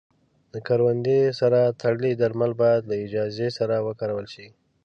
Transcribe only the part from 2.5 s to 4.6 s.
باید له اجازې سره وکارول شي.